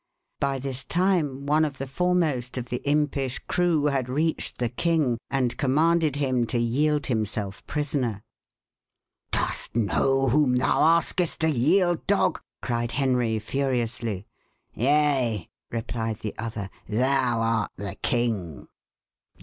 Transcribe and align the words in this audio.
By 0.39 0.57
this 0.57 0.83
time 0.83 1.45
one 1.45 1.63
of 1.63 1.77
the 1.77 1.85
foremost 1.85 2.57
of 2.57 2.69
the 2.69 2.81
impish 2.89 3.37
crew 3.37 3.85
had 3.85 4.09
reached 4.09 4.57
the 4.57 4.67
king, 4.69 5.19
and 5.29 5.55
commanded 5.57 6.15
him 6.15 6.47
to 6.47 6.57
yield 6.57 7.05
himself 7.05 7.63
prisoner. 7.67 8.23
"Dost 9.29 9.75
know 9.75 10.29
whom 10.29 10.55
thou 10.55 10.81
askest 10.97 11.41
to 11.41 11.51
yield, 11.51 12.07
dog?" 12.07 12.41
cried 12.63 12.93
Henry 12.93 13.37
furiously. 13.37 14.25
"Yea," 14.73 15.47
replied 15.69 16.21
the 16.21 16.33
other, 16.35 16.71
"thou 16.89 17.39
art 17.39 17.71
the 17.75 17.93
king!" 18.01 18.69